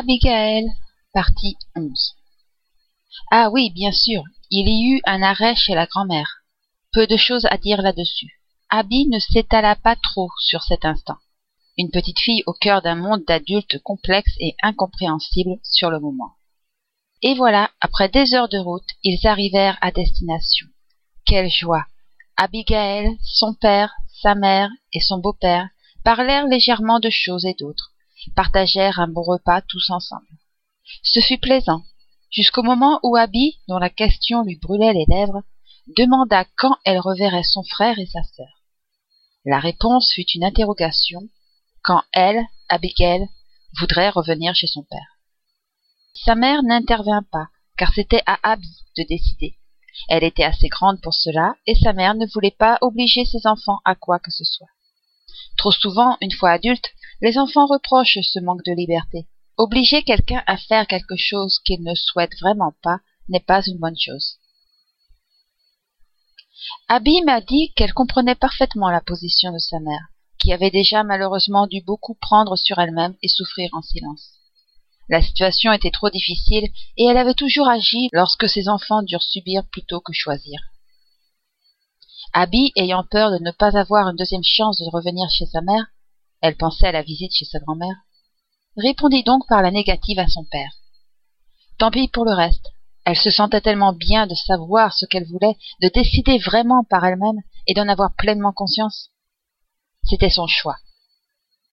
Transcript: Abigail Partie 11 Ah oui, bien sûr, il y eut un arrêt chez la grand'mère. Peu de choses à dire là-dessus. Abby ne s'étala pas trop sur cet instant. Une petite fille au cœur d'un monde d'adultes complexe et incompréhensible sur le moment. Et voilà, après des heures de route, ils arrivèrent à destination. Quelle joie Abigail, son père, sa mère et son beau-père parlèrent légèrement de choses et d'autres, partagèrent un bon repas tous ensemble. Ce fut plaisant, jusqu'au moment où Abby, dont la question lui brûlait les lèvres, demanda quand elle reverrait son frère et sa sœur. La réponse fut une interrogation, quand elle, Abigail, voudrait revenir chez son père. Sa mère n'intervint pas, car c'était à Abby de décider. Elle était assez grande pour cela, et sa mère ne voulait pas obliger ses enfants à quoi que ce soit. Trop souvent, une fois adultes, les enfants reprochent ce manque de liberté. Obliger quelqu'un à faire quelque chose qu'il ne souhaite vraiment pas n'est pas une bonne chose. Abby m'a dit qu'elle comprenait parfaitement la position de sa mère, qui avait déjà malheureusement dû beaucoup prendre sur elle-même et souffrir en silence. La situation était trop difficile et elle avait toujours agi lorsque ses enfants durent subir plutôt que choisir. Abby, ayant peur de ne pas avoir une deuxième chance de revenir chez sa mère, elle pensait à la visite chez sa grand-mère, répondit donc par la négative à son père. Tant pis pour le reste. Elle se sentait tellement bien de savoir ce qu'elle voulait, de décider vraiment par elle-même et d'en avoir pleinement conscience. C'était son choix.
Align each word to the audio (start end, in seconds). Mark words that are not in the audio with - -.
Abigail 0.00 0.64
Partie 1.12 1.56
11 1.74 2.14
Ah 3.32 3.50
oui, 3.50 3.70
bien 3.70 3.90
sûr, 3.90 4.22
il 4.48 4.68
y 4.68 4.92
eut 4.92 5.00
un 5.04 5.22
arrêt 5.22 5.56
chez 5.56 5.74
la 5.74 5.86
grand'mère. 5.86 6.44
Peu 6.92 7.08
de 7.08 7.16
choses 7.16 7.46
à 7.50 7.56
dire 7.56 7.82
là-dessus. 7.82 8.40
Abby 8.70 9.08
ne 9.08 9.18
s'étala 9.18 9.74
pas 9.74 9.96
trop 9.96 10.30
sur 10.38 10.62
cet 10.62 10.84
instant. 10.84 11.16
Une 11.76 11.90
petite 11.90 12.20
fille 12.20 12.44
au 12.46 12.52
cœur 12.52 12.80
d'un 12.80 12.94
monde 12.94 13.24
d'adultes 13.26 13.82
complexe 13.82 14.30
et 14.38 14.54
incompréhensible 14.62 15.58
sur 15.64 15.90
le 15.90 15.98
moment. 15.98 16.36
Et 17.22 17.34
voilà, 17.34 17.72
après 17.80 18.08
des 18.08 18.34
heures 18.34 18.48
de 18.48 18.58
route, 18.58 18.90
ils 19.02 19.26
arrivèrent 19.26 19.78
à 19.80 19.90
destination. 19.90 20.68
Quelle 21.26 21.50
joie 21.50 21.86
Abigail, 22.36 23.18
son 23.24 23.52
père, 23.52 23.96
sa 24.22 24.36
mère 24.36 24.70
et 24.92 25.00
son 25.00 25.18
beau-père 25.18 25.68
parlèrent 26.04 26.46
légèrement 26.46 27.00
de 27.00 27.10
choses 27.10 27.46
et 27.46 27.56
d'autres, 27.58 27.90
partagèrent 28.32 29.00
un 29.00 29.08
bon 29.08 29.22
repas 29.22 29.62
tous 29.62 29.90
ensemble. 29.90 30.26
Ce 31.02 31.20
fut 31.20 31.38
plaisant, 31.38 31.82
jusqu'au 32.30 32.62
moment 32.62 33.00
où 33.02 33.16
Abby, 33.16 33.58
dont 33.68 33.78
la 33.78 33.90
question 33.90 34.42
lui 34.42 34.56
brûlait 34.56 34.92
les 34.92 35.06
lèvres, 35.08 35.42
demanda 35.96 36.44
quand 36.56 36.76
elle 36.84 36.98
reverrait 36.98 37.42
son 37.42 37.62
frère 37.62 37.98
et 37.98 38.06
sa 38.06 38.22
sœur. 38.22 38.62
La 39.44 39.60
réponse 39.60 40.12
fut 40.12 40.26
une 40.34 40.44
interrogation, 40.44 41.22
quand 41.82 42.02
elle, 42.12 42.44
Abigail, 42.68 43.28
voudrait 43.78 44.10
revenir 44.10 44.54
chez 44.54 44.66
son 44.66 44.82
père. 44.82 45.18
Sa 46.14 46.34
mère 46.34 46.62
n'intervint 46.62 47.22
pas, 47.30 47.48
car 47.76 47.92
c'était 47.94 48.22
à 48.26 48.38
Abby 48.42 48.84
de 48.96 49.04
décider. 49.04 49.56
Elle 50.08 50.24
était 50.24 50.44
assez 50.44 50.68
grande 50.68 51.00
pour 51.00 51.14
cela, 51.14 51.54
et 51.66 51.74
sa 51.74 51.92
mère 51.92 52.14
ne 52.14 52.26
voulait 52.32 52.54
pas 52.56 52.78
obliger 52.80 53.24
ses 53.24 53.46
enfants 53.46 53.80
à 53.84 53.94
quoi 53.94 54.18
que 54.18 54.30
ce 54.30 54.44
soit. 54.44 54.68
Trop 55.56 55.72
souvent, 55.72 56.16
une 56.20 56.32
fois 56.32 56.50
adultes, 56.50 56.90
les 57.20 57.38
enfants 57.38 57.66
reprochent 57.66 58.18
ce 58.22 58.38
manque 58.38 58.64
de 58.64 58.72
liberté. 58.72 59.26
Obliger 59.56 60.02
quelqu'un 60.02 60.42
à 60.46 60.56
faire 60.56 60.86
quelque 60.86 61.16
chose 61.16 61.58
qu'il 61.64 61.82
ne 61.82 61.94
souhaite 61.94 62.38
vraiment 62.40 62.74
pas 62.82 63.00
n'est 63.28 63.40
pas 63.40 63.62
une 63.66 63.78
bonne 63.78 63.98
chose. 63.98 64.38
Abby 66.88 67.22
m'a 67.22 67.40
dit 67.40 67.72
qu'elle 67.74 67.92
comprenait 67.92 68.34
parfaitement 68.34 68.90
la 68.90 69.00
position 69.00 69.52
de 69.52 69.58
sa 69.58 69.80
mère, 69.80 70.08
qui 70.38 70.52
avait 70.52 70.70
déjà 70.70 71.02
malheureusement 71.02 71.66
dû 71.66 71.82
beaucoup 71.82 72.14
prendre 72.14 72.56
sur 72.56 72.78
elle-même 72.78 73.16
et 73.22 73.28
souffrir 73.28 73.70
en 73.72 73.82
silence. 73.82 74.32
La 75.08 75.22
situation 75.22 75.72
était 75.72 75.90
trop 75.90 76.10
difficile 76.10 76.68
et 76.96 77.04
elle 77.04 77.16
avait 77.16 77.34
toujours 77.34 77.68
agi 77.68 78.08
lorsque 78.12 78.48
ses 78.48 78.68
enfants 78.68 79.02
durent 79.02 79.22
subir 79.22 79.64
plutôt 79.72 80.00
que 80.00 80.12
choisir. 80.12 80.60
Abby, 82.34 82.72
ayant 82.76 83.04
peur 83.10 83.30
de 83.30 83.42
ne 83.42 83.50
pas 83.50 83.76
avoir 83.78 84.08
une 84.08 84.16
deuxième 84.16 84.44
chance 84.44 84.78
de 84.78 84.90
revenir 84.92 85.30
chez 85.30 85.46
sa 85.46 85.62
mère, 85.62 85.86
elle 86.40 86.56
pensait 86.56 86.88
à 86.88 86.92
la 86.92 87.02
visite 87.02 87.32
chez 87.34 87.44
sa 87.44 87.58
grand-mère, 87.58 87.96
répondit 88.76 89.22
donc 89.24 89.46
par 89.48 89.62
la 89.62 89.70
négative 89.70 90.18
à 90.18 90.28
son 90.28 90.44
père. 90.44 90.72
Tant 91.78 91.90
pis 91.90 92.08
pour 92.08 92.24
le 92.24 92.34
reste. 92.34 92.68
Elle 93.04 93.16
se 93.16 93.30
sentait 93.30 93.62
tellement 93.62 93.94
bien 93.94 94.26
de 94.26 94.34
savoir 94.34 94.92
ce 94.92 95.06
qu'elle 95.06 95.26
voulait, 95.26 95.56
de 95.80 95.88
décider 95.88 96.38
vraiment 96.38 96.84
par 96.84 97.04
elle-même 97.06 97.40
et 97.66 97.72
d'en 97.72 97.88
avoir 97.88 98.14
pleinement 98.14 98.52
conscience. 98.52 99.10
C'était 100.04 100.30
son 100.30 100.46
choix. 100.46 100.76